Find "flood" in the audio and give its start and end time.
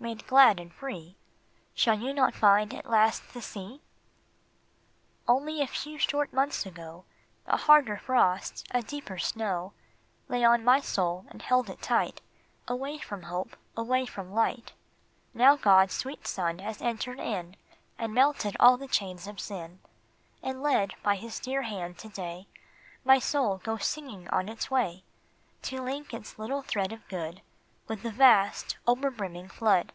29.48-29.92